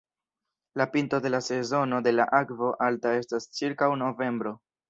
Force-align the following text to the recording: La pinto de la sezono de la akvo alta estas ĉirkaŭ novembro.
La 0.79 0.87
pinto 0.95 1.19
de 1.25 1.31
la 1.33 1.41
sezono 1.49 2.01
de 2.09 2.15
la 2.15 2.27
akvo 2.39 2.73
alta 2.89 3.15
estas 3.21 3.49
ĉirkaŭ 3.59 3.95
novembro. 4.05 4.61